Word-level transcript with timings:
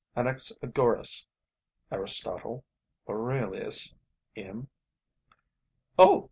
Anaxagoras, 0.15 1.27
Aristotle, 1.91 2.65
Aurelius, 3.07 3.93
M.?" 4.35 4.67
"Oh! 5.99 6.19